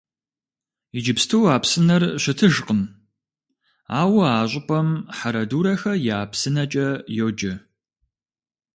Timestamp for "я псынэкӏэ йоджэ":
6.15-7.53